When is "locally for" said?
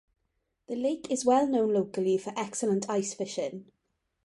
1.75-2.33